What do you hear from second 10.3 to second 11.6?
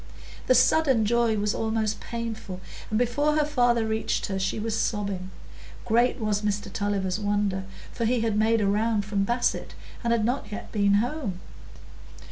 yet been home.